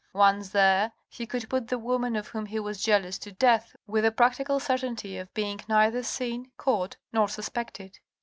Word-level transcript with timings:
Once 0.13 0.49
there 0.49 0.91
he 1.09 1.27
could 1.27 1.47
put 1.47 1.67
the 1.67 1.77
woman 1.77 2.15
of 2.15 2.29
whom 2.29 2.47
he 2.47 2.59
was 2.59 2.81
jealous 2.83 3.19
to 3.19 3.31
death 3.33 3.75
with 3.85 4.03
the 4.03 4.11
practical 4.11 4.59
certainty 4.59 5.15
of 5.15 5.31
being 5.35 5.61
neither 5.69 6.01
seen, 6.01 6.51
caught, 6.57 6.97
nor 7.13 7.29
suspected." 7.29 7.99